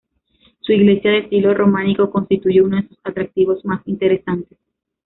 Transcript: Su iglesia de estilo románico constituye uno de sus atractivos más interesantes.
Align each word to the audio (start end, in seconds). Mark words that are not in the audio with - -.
Su 0.61 0.73
iglesia 0.73 1.11
de 1.11 1.19
estilo 1.19 1.53
románico 1.53 2.09
constituye 2.09 2.59
uno 2.63 2.77
de 2.81 2.87
sus 2.87 2.97
atractivos 3.03 3.63
más 3.65 3.83
interesantes. 3.87 4.57